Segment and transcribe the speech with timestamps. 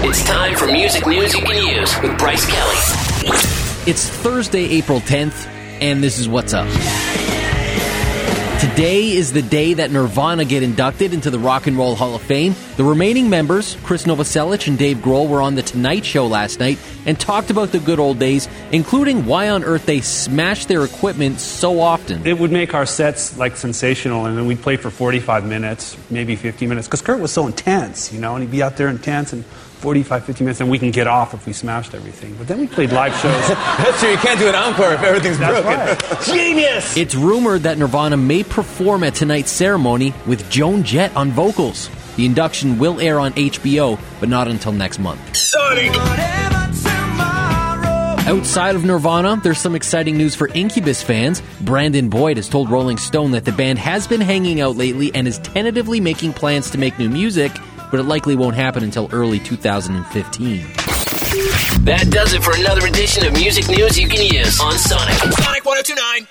[0.00, 2.76] It's time for music news you can use with Bryce Kelly.
[3.90, 5.48] It's Thursday, April 10th,
[5.80, 6.68] and this is what's up.
[8.60, 12.22] Today is the day that Nirvana get inducted into the Rock and Roll Hall of
[12.22, 12.54] Fame.
[12.78, 16.78] The remaining members, Chris Novoselic and Dave Grohl, were on The Tonight Show last night
[17.06, 21.40] and talked about the good old days, including why on earth they smashed their equipment
[21.40, 22.24] so often.
[22.24, 26.36] It would make our sets like sensational, and then we'd play for 45 minutes, maybe
[26.36, 29.32] 50 minutes, because Kurt was so intense, you know, and he'd be out there intense
[29.32, 32.36] and 45, 50 minutes, and we can get off if we smashed everything.
[32.36, 33.48] But then we played live shows.
[33.48, 34.10] That's true.
[34.10, 36.10] You can't do an encore if everything's That's broken.
[36.16, 36.22] right.
[36.26, 36.96] Genius!
[36.96, 41.90] It's rumored that Nirvana may perform at tonight's ceremony with Joan Jett on vocals.
[42.18, 45.20] The induction will air on HBO, but not until next month.
[45.36, 45.92] Sonic!
[48.26, 51.44] Outside of Nirvana, there's some exciting news for Incubus fans.
[51.60, 55.28] Brandon Boyd has told Rolling Stone that the band has been hanging out lately and
[55.28, 57.52] is tentatively making plans to make new music,
[57.88, 60.62] but it likely won't happen until early 2015.
[61.84, 65.14] That does it for another edition of music news you can use on Sonic.
[65.14, 66.26] Sonic 1029.